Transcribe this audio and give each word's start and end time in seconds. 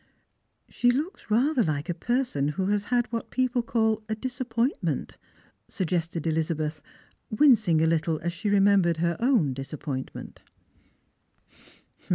"She 0.67 0.89
looks 0.89 1.29
rather 1.29 1.63
like 1.63 1.87
a 1.87 1.93
person 1.93 2.47
who 2.47 2.65
has 2.69 2.85
had 2.85 3.05
what 3.11 3.29
peopb 3.29 3.67
call' 3.67 4.01
a 4.09 4.15
disappointment,'" 4.15 5.15
suo 5.69 5.85
gested 5.85 6.25
Elizabeth, 6.25 6.81
wincing 7.29 7.83
a 7.83 7.85
little 7.85 8.17
as 8.23 8.33
she 8.33 8.49
remembered 8.49 8.97
her 8.97 9.15
own 9.19 9.53
disappointment. 9.53 10.41